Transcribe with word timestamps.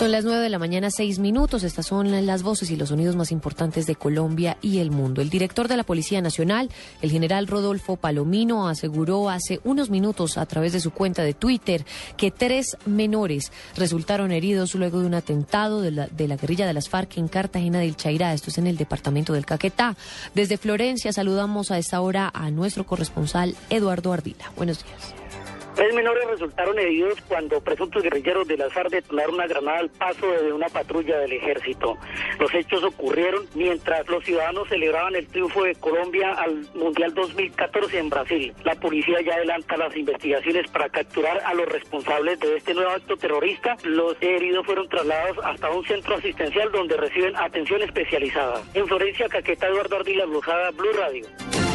Son 0.00 0.12
las 0.12 0.24
9 0.24 0.42
de 0.42 0.48
la 0.48 0.58
mañana, 0.58 0.90
seis 0.90 1.18
minutos. 1.18 1.62
Estas 1.62 1.84
son 1.84 2.24
las 2.24 2.42
voces 2.42 2.70
y 2.70 2.76
los 2.76 2.88
sonidos 2.88 3.16
más 3.16 3.30
importantes 3.32 3.84
de 3.84 3.96
Colombia 3.96 4.56
y 4.62 4.78
el 4.78 4.90
mundo. 4.90 5.20
El 5.20 5.28
director 5.28 5.68
de 5.68 5.76
la 5.76 5.82
Policía 5.82 6.22
Nacional, 6.22 6.70
el 7.02 7.10
general 7.10 7.46
Rodolfo 7.46 7.96
Palomino, 7.96 8.66
aseguró 8.66 9.28
hace 9.28 9.60
unos 9.62 9.90
minutos 9.90 10.38
a 10.38 10.46
través 10.46 10.72
de 10.72 10.80
su 10.80 10.90
cuenta 10.90 11.22
de 11.22 11.34
Twitter 11.34 11.84
que 12.16 12.30
tres 12.30 12.78
menores 12.86 13.52
resultaron 13.76 14.32
heridos 14.32 14.74
luego 14.74 15.00
de 15.00 15.06
un 15.06 15.12
atentado 15.12 15.82
de 15.82 15.90
la, 15.90 16.06
de 16.06 16.28
la 16.28 16.36
guerrilla 16.36 16.66
de 16.66 16.72
las 16.72 16.88
FARC 16.88 17.18
en 17.18 17.28
Cartagena 17.28 17.80
del 17.80 17.94
Chairá. 17.94 18.32
Esto 18.32 18.48
es 18.48 18.56
en 18.56 18.68
el 18.68 18.78
departamento 18.78 19.34
del 19.34 19.44
Caquetá. 19.44 19.98
Desde 20.34 20.56
Florencia 20.56 21.12
saludamos 21.12 21.70
a 21.70 21.76
esta 21.76 22.00
hora 22.00 22.30
a 22.32 22.50
nuestro 22.50 22.86
corresponsal 22.86 23.54
Eduardo 23.68 24.14
Ardila. 24.14 24.50
Buenos 24.56 24.82
días. 24.82 25.29
Tres 25.74 25.94
menores 25.94 26.26
resultaron 26.26 26.78
heridos 26.78 27.20
cuando 27.28 27.60
presuntos 27.60 28.02
guerrilleros 28.02 28.46
de 28.48 28.56
las 28.56 28.72
detonaron 28.90 29.34
una 29.34 29.46
granada 29.46 29.78
al 29.78 29.90
paso 29.90 30.26
de 30.26 30.52
una 30.52 30.68
patrulla 30.68 31.18
del 31.18 31.32
ejército. 31.32 31.96
Los 32.38 32.52
hechos 32.54 32.82
ocurrieron 32.82 33.46
mientras 33.54 34.06
los 34.08 34.24
ciudadanos 34.24 34.68
celebraban 34.68 35.14
el 35.14 35.26
triunfo 35.26 35.64
de 35.64 35.74
Colombia 35.76 36.32
al 36.32 36.66
Mundial 36.74 37.14
2014 37.14 37.98
en 37.98 38.10
Brasil. 38.10 38.54
La 38.64 38.74
policía 38.74 39.20
ya 39.24 39.34
adelanta 39.34 39.76
las 39.76 39.96
investigaciones 39.96 40.70
para 40.70 40.88
capturar 40.88 41.40
a 41.44 41.54
los 41.54 41.66
responsables 41.68 42.40
de 42.40 42.56
este 42.56 42.74
nuevo 42.74 42.90
acto 42.90 43.16
terrorista. 43.16 43.76
Los 43.84 44.16
heridos 44.20 44.66
fueron 44.66 44.88
trasladados 44.88 45.38
hasta 45.44 45.70
un 45.70 45.84
centro 45.84 46.16
asistencial 46.16 46.72
donde 46.72 46.96
reciben 46.96 47.36
atención 47.36 47.82
especializada. 47.82 48.62
En 48.74 48.86
Florencia, 48.86 49.28
Caqueta, 49.28 49.68
Eduardo 49.68 49.96
Ardila, 49.96 50.24
Blujada, 50.26 50.70
Blue 50.72 50.92
Radio. 50.92 51.69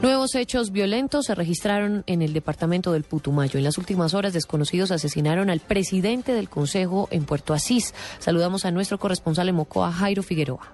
Nuevos 0.00 0.36
hechos 0.36 0.70
violentos 0.70 1.26
se 1.26 1.34
registraron 1.34 2.04
en 2.06 2.22
el 2.22 2.32
departamento 2.32 2.92
del 2.92 3.02
Putumayo. 3.02 3.58
En 3.58 3.64
las 3.64 3.78
últimas 3.78 4.14
horas, 4.14 4.32
desconocidos 4.32 4.92
asesinaron 4.92 5.50
al 5.50 5.58
presidente 5.58 6.34
del 6.34 6.48
Consejo 6.48 7.08
en 7.10 7.24
Puerto 7.24 7.52
Asís. 7.52 7.94
Saludamos 8.20 8.64
a 8.64 8.70
nuestro 8.70 8.98
corresponsal 8.98 9.48
en 9.48 9.56
Mocoa, 9.56 9.90
Jairo 9.90 10.22
Figueroa. 10.22 10.72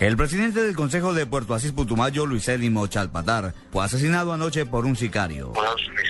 El 0.00 0.16
presidente 0.16 0.62
del 0.62 0.74
Consejo 0.74 1.12
de 1.12 1.26
Puerto 1.26 1.54
Asís 1.54 1.72
Putumayo, 1.72 2.24
Luis 2.24 2.48
Elimo 2.48 2.86
Chalpatar, 2.86 3.54
fue 3.70 3.84
asesinado 3.84 4.32
anoche 4.32 4.64
por 4.64 4.86
un 4.86 4.96
sicario. 4.96 5.52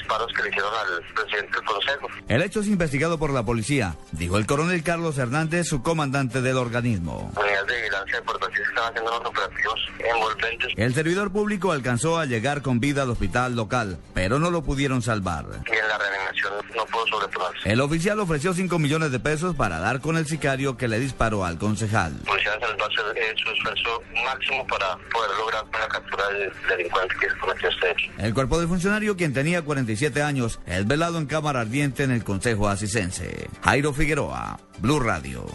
Disparos 0.05 0.33
que 0.35 0.43
le 0.43 0.49
hicieron 0.51 0.71
al 0.75 1.15
presidente 1.15 1.57
del 1.57 1.65
Consejo. 1.65 2.09
El 2.29 2.43
hecho 2.43 2.61
es 2.61 2.67
investigado 2.69 3.19
por 3.19 3.31
la 3.33 3.43
policía, 3.43 3.97
dijo 4.13 4.37
el 4.37 4.47
coronel 4.47 4.83
Carlos 4.83 5.19
Hernández, 5.19 5.67
su 5.67 5.83
comandante 5.83 6.43
del 6.43 6.59
organismo. 6.59 7.33
Unidades 7.37 7.67
de 7.67 7.77
vigilancia 7.77 8.17
de 8.17 8.23
Puerto 8.23 8.49
están 8.49 8.85
haciendo 8.91 9.17
unos 9.17 9.31
operativos 9.31 9.81
envolventes. 9.99 10.73
El 10.77 10.95
servidor 10.95 11.33
público 11.33 11.73
alcanzó 11.73 12.19
a 12.19 12.27
llegar 12.27 12.63
con 12.63 12.81
vida 12.81 13.03
al 13.03 13.11
hospital 13.11 13.57
local, 13.57 13.99
pero 14.13 14.39
no 14.39 14.51
lo 14.51 14.63
pudieron 14.63 15.03
salvar. 15.03 15.47
Y 15.67 15.77
en 15.77 15.89
la 15.89 15.99
reanimación 15.99 16.53
no 16.77 16.87
pudo 16.87 17.07
sobreponerse. 17.07 17.71
El 17.71 17.81
oficial 17.81 18.21
ofreció 18.21 18.53
5 18.53 18.79
millones 18.79 19.11
de 19.11 19.21
pesos 19.21 19.57
para 19.57 19.79
dar 19.79 20.01
con 20.01 20.17
el 20.17 20.27
sicario 20.27 20.77
que 20.77 20.89
le 20.89 20.99
disparó 20.99 21.45
al 21.45 21.59
concejal. 21.59 22.15
La 22.19 22.31
policía 22.31 22.53
va 22.61 22.67
a 22.67 22.89
hacer 22.89 23.23
eh, 23.23 23.35
su 23.43 23.51
esfuerzo 23.51 24.03
máximo 24.25 24.67
para 24.67 24.97
poder 25.13 25.31
lograr 25.39 25.65
la 25.73 25.89
captura 25.89 26.29
del 26.29 26.53
delincuente 26.69 27.15
que 27.21 27.29
cometió 27.39 27.69
este 27.69 27.91
hecho. 27.91 28.11
El 28.19 28.35
cuerpo 28.35 28.59
del 28.59 28.69
funcionario, 28.69 29.17
quien 29.17 29.33
tenía 29.33 29.63
47 29.95 30.23
años, 30.23 30.59
es 30.67 30.87
velado 30.87 31.19
en 31.19 31.27
cámara 31.27 31.61
ardiente 31.61 32.03
en 32.03 32.11
el 32.11 32.25
Consejo 32.25 32.69
Asisense. 32.69 33.48
Jairo 33.62 33.92
Figueroa, 33.92 34.59
Blue 34.81 34.98
Radio. 34.98 35.47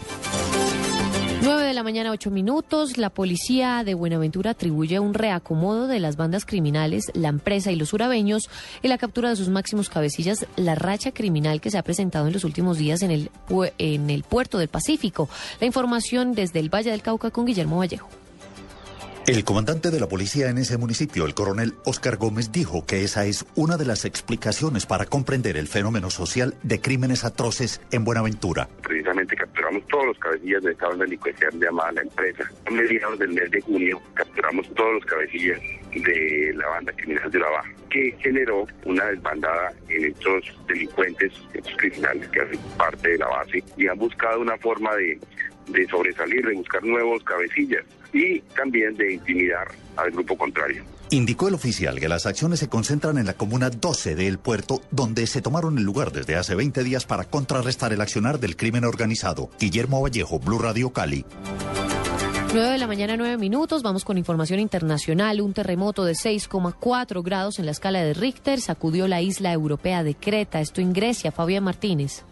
9 1.42 1.62
de 1.62 1.74
la 1.74 1.82
mañana, 1.82 2.10
8 2.10 2.30
minutos. 2.30 2.96
La 2.96 3.10
policía 3.10 3.82
de 3.84 3.92
Buenaventura 3.92 4.52
atribuye 4.52 4.98
un 4.98 5.12
reacomodo 5.12 5.88
de 5.88 6.00
las 6.00 6.16
bandas 6.16 6.46
criminales, 6.46 7.10
la 7.12 7.28
empresa 7.28 7.70
y 7.70 7.76
los 7.76 7.92
urabeños 7.92 8.48
en 8.82 8.88
la 8.88 8.98
captura 8.98 9.28
de 9.28 9.36
sus 9.36 9.50
máximos 9.50 9.90
cabecillas, 9.90 10.46
la 10.56 10.74
racha 10.74 11.12
criminal 11.12 11.60
que 11.60 11.70
se 11.70 11.76
ha 11.76 11.82
presentado 11.82 12.26
en 12.26 12.32
los 12.32 12.44
últimos 12.44 12.78
días 12.78 13.02
en 13.02 13.10
el, 13.10 13.30
en 13.76 14.08
el 14.08 14.22
puerto 14.22 14.56
del 14.56 14.68
Pacífico. 14.68 15.28
La 15.60 15.66
información 15.66 16.32
desde 16.32 16.60
el 16.60 16.74
Valle 16.74 16.90
del 16.90 17.02
Cauca 17.02 17.30
con 17.30 17.44
Guillermo 17.44 17.78
Vallejo. 17.78 18.08
El 19.30 19.44
comandante 19.44 19.92
de 19.92 20.00
la 20.00 20.08
policía 20.08 20.50
en 20.50 20.58
ese 20.58 20.76
municipio, 20.76 21.24
el 21.24 21.34
coronel 21.34 21.74
Oscar 21.84 22.16
Gómez, 22.16 22.50
dijo 22.50 22.84
que 22.84 23.04
esa 23.04 23.26
es 23.26 23.46
una 23.54 23.76
de 23.76 23.84
las 23.84 24.04
explicaciones 24.04 24.86
para 24.86 25.06
comprender 25.06 25.56
el 25.56 25.68
fenómeno 25.68 26.10
social 26.10 26.56
de 26.64 26.80
crímenes 26.80 27.24
atroces 27.24 27.80
en 27.92 28.04
Buenaventura. 28.04 28.68
Precisamente 28.82 29.36
capturamos 29.36 29.86
todos 29.86 30.06
los 30.06 30.18
cabecillas 30.18 30.64
de 30.64 30.72
esta 30.72 30.88
delincuencial 30.96 31.52
llamada 31.60 31.92
la 31.92 32.02
empresa. 32.02 32.50
A 32.66 32.70
mediados 32.72 33.20
del 33.20 33.28
mes 33.30 33.48
de 33.52 33.60
junio 33.60 34.02
capturamos 34.14 34.68
todos 34.74 34.94
los 34.94 35.04
cabecillas 35.04 35.60
de 35.92 36.52
la 36.56 36.66
banda 36.66 36.92
criminal 36.94 37.30
de 37.30 37.38
la 37.38 37.50
Baja, 37.50 37.70
que 37.88 38.16
generó 38.18 38.66
una 38.84 39.04
desbandada 39.04 39.72
en 39.90 40.06
estos 40.06 40.42
delincuentes, 40.66 41.32
estos 41.54 41.76
criminales 41.76 42.26
que 42.30 42.40
hacen 42.40 42.58
parte 42.76 43.10
de 43.10 43.18
la 43.18 43.28
base 43.28 43.62
y 43.76 43.86
han 43.86 43.96
buscado 43.96 44.40
una 44.40 44.58
forma 44.58 44.92
de 44.96 45.20
de 45.68 45.86
sobresalir, 45.86 46.44
de 46.44 46.54
buscar 46.54 46.82
nuevos 46.82 47.22
cabecillas 47.22 47.84
y 48.12 48.40
también 48.56 48.96
de 48.96 49.14
intimidar 49.14 49.68
al 49.96 50.10
grupo 50.10 50.36
contrario. 50.36 50.84
Indicó 51.10 51.48
el 51.48 51.54
oficial 51.54 51.98
que 51.98 52.08
las 52.08 52.24
acciones 52.26 52.60
se 52.60 52.68
concentran 52.68 53.18
en 53.18 53.26
la 53.26 53.32
comuna 53.32 53.68
12 53.68 54.14
del 54.14 54.38
puerto, 54.38 54.80
donde 54.92 55.26
se 55.26 55.42
tomaron 55.42 55.76
el 55.76 55.84
lugar 55.84 56.12
desde 56.12 56.36
hace 56.36 56.54
20 56.54 56.84
días 56.84 57.04
para 57.04 57.24
contrarrestar 57.24 57.92
el 57.92 58.00
accionar 58.00 58.38
del 58.38 58.56
crimen 58.56 58.84
organizado. 58.84 59.50
Guillermo 59.58 60.00
Vallejo, 60.00 60.38
Blue 60.38 60.60
Radio 60.60 60.90
Cali. 60.90 61.24
9 62.52 62.68
de 62.68 62.78
la 62.78 62.86
mañana, 62.86 63.16
9 63.16 63.38
minutos. 63.38 63.82
Vamos 63.82 64.04
con 64.04 64.18
información 64.18 64.60
internacional. 64.60 65.40
Un 65.40 65.52
terremoto 65.52 66.04
de 66.04 66.14
6,4 66.14 67.22
grados 67.24 67.58
en 67.58 67.66
la 67.66 67.72
escala 67.72 68.02
de 68.02 68.14
Richter 68.14 68.60
sacudió 68.60 69.08
la 69.08 69.20
isla 69.20 69.52
europea 69.52 70.02
de 70.02 70.14
Creta. 70.14 70.60
Esto 70.60 70.80
en 70.80 70.92
Grecia. 70.92 71.32
Fabián 71.32 71.64
Martínez. 71.64 72.24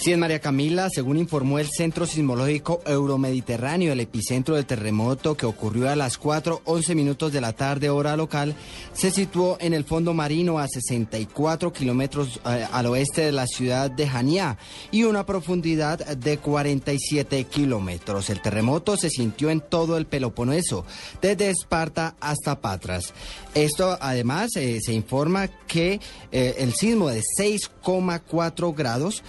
Sí, 0.00 0.12
es 0.12 0.16
María 0.16 0.40
Camila, 0.40 0.88
según 0.88 1.18
informó 1.18 1.58
el 1.58 1.68
Centro 1.68 2.06
Sismológico 2.06 2.80
Euromediterráneo, 2.86 3.92
el 3.92 4.00
epicentro 4.00 4.54
del 4.54 4.64
terremoto 4.64 5.36
que 5.36 5.44
ocurrió 5.44 5.90
a 5.90 5.94
las 5.94 6.18
4.11 6.18 6.94
minutos 6.94 7.34
de 7.34 7.42
la 7.42 7.52
tarde 7.52 7.90
hora 7.90 8.16
local, 8.16 8.54
se 8.94 9.10
situó 9.10 9.58
en 9.60 9.74
el 9.74 9.84
fondo 9.84 10.14
marino 10.14 10.58
a 10.58 10.68
64 10.68 11.74
kilómetros 11.74 12.40
eh, 12.46 12.66
al 12.72 12.86
oeste 12.86 13.20
de 13.26 13.32
la 13.32 13.46
ciudad 13.46 13.90
de 13.90 14.08
Jania 14.08 14.56
y 14.90 15.02
una 15.02 15.26
profundidad 15.26 15.98
de 15.98 16.38
47 16.38 17.44
kilómetros. 17.44 18.30
El 18.30 18.40
terremoto 18.40 18.96
se 18.96 19.10
sintió 19.10 19.50
en 19.50 19.60
todo 19.60 19.98
el 19.98 20.06
Peloponeso, 20.06 20.86
desde 21.20 21.50
Esparta 21.50 22.16
hasta 22.20 22.62
Patras. 22.62 23.12
Esto 23.52 23.98
además 24.00 24.56
eh, 24.56 24.78
se 24.80 24.94
informa 24.94 25.48
que 25.48 26.00
eh, 26.32 26.54
el 26.56 26.72
sismo 26.72 27.10
de 27.10 27.20
6,4 27.38 28.74
grados 28.74 29.22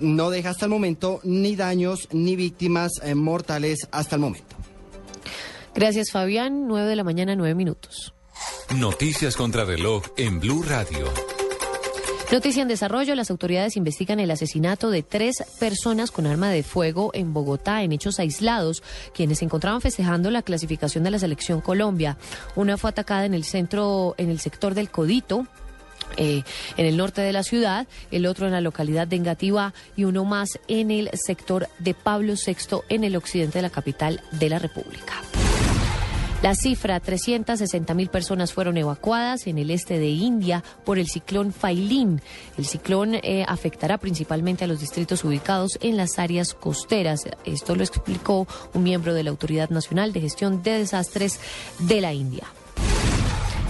no 0.00 0.30
deja 0.30 0.50
hasta 0.50 0.66
el 0.66 0.70
momento 0.70 1.20
ni 1.22 1.56
daños 1.56 2.08
ni 2.12 2.36
víctimas 2.36 2.92
eh, 3.02 3.14
mortales 3.14 3.88
hasta 3.90 4.16
el 4.16 4.22
momento. 4.22 4.56
Gracias 5.74 6.10
Fabián, 6.10 6.66
9 6.68 6.88
de 6.88 6.96
la 6.96 7.04
mañana, 7.04 7.34
9 7.34 7.54
minutos. 7.54 8.14
Noticias 8.76 9.36
contra 9.36 9.64
reloj 9.64 10.04
en 10.16 10.40
Blue 10.40 10.62
Radio. 10.62 11.12
Noticia 12.32 12.62
en 12.62 12.68
desarrollo, 12.68 13.14
las 13.14 13.30
autoridades 13.30 13.76
investigan 13.76 14.18
el 14.18 14.30
asesinato 14.30 14.90
de 14.90 15.02
tres 15.02 15.44
personas 15.60 16.10
con 16.10 16.26
arma 16.26 16.50
de 16.50 16.62
fuego 16.62 17.10
en 17.14 17.32
Bogotá 17.32 17.82
en 17.82 17.92
hechos 17.92 18.18
aislados, 18.18 18.82
quienes 19.14 19.38
se 19.38 19.44
encontraban 19.44 19.80
festejando 19.80 20.30
la 20.30 20.42
clasificación 20.42 21.04
de 21.04 21.10
la 21.10 21.18
selección 21.18 21.60
Colombia. 21.60 22.16
Una 22.56 22.76
fue 22.76 22.90
atacada 22.90 23.26
en 23.26 23.34
el 23.34 23.44
centro, 23.44 24.14
en 24.16 24.30
el 24.30 24.40
sector 24.40 24.74
del 24.74 24.90
Codito, 24.90 25.46
eh, 26.16 26.42
en 26.76 26.86
el 26.86 26.96
norte 26.96 27.22
de 27.22 27.32
la 27.32 27.42
ciudad, 27.42 27.86
el 28.10 28.26
otro 28.26 28.46
en 28.46 28.52
la 28.52 28.60
localidad 28.60 29.06
de 29.06 29.16
Engativá 29.16 29.74
y 29.96 30.04
uno 30.04 30.24
más 30.24 30.58
en 30.68 30.90
el 30.90 31.10
sector 31.14 31.68
de 31.78 31.94
Pablo 31.94 32.34
VI 32.34 32.80
en 32.88 33.04
el 33.04 33.16
occidente 33.16 33.58
de 33.58 33.62
la 33.62 33.70
capital 33.70 34.20
de 34.32 34.48
la 34.48 34.58
República. 34.58 35.14
La 36.44 36.54
cifra, 36.54 37.00
360 37.00 37.94
mil 37.94 38.10
personas 38.10 38.52
fueron 38.52 38.76
evacuadas 38.76 39.46
en 39.46 39.56
el 39.56 39.70
este 39.70 39.98
de 39.98 40.10
India 40.10 40.62
por 40.84 40.98
el 40.98 41.06
ciclón 41.06 41.54
Failín. 41.54 42.20
El 42.58 42.66
ciclón 42.66 43.14
eh, 43.14 43.46
afectará 43.48 43.96
principalmente 43.96 44.64
a 44.64 44.66
los 44.66 44.78
distritos 44.78 45.24
ubicados 45.24 45.78
en 45.80 45.96
las 45.96 46.18
áreas 46.18 46.52
costeras. 46.52 47.22
Esto 47.46 47.74
lo 47.74 47.82
explicó 47.82 48.46
un 48.74 48.82
miembro 48.82 49.14
de 49.14 49.22
la 49.22 49.30
Autoridad 49.30 49.70
Nacional 49.70 50.12
de 50.12 50.20
Gestión 50.20 50.62
de 50.62 50.80
Desastres 50.80 51.40
de 51.78 52.02
la 52.02 52.12
India. 52.12 52.44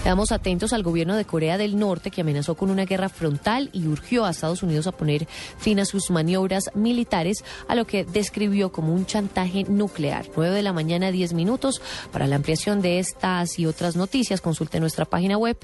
Estamos 0.05 0.33
atentos 0.33 0.75
al 0.75 0.83
gobierno 0.83 1.17
de 1.17 1.25
Corea 1.25 1.56
del 1.56 1.79
Norte 1.79 2.11
que 2.11 2.21
amenazó 2.21 2.56
con 2.56 2.71
una 2.71 2.85
guerra 2.85 3.09
frontal 3.09 3.71
y 3.73 3.87
urgió 3.87 4.27
a 4.27 4.33
Estados 4.33 4.62
Unidos 4.62 4.87
a 4.87 4.93
poner 4.93 5.27
fin 5.56 5.81
a 5.81 5.87
sus 5.87 6.11
maniobras 6.11 6.71
militares, 6.75 7.43
a 7.69 7.75
lo 7.75 7.87
que 7.87 8.05
describió 8.05 8.71
como 8.71 8.93
un 8.93 9.06
chantaje 9.06 9.65
nuclear. 9.65 10.27
9 10.37 10.56
de 10.56 10.62
la 10.62 10.75
mañana, 10.75 11.11
10 11.11 11.33
minutos. 11.33 11.81
Para 12.12 12.27
la 12.27 12.37
ampliación 12.37 12.83
de 12.83 12.99
estas 12.99 13.59
y 13.59 13.65
otras 13.65 13.97
noticias, 13.97 14.43
consulte 14.43 14.79
nuestra 14.79 15.06
página 15.06 15.39
web 15.39 15.56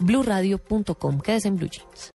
bluradio.com. 0.00 1.20
Quédese 1.20 1.46
en 1.46 1.56
Blue 1.56 1.70
Jeans. 1.70 2.12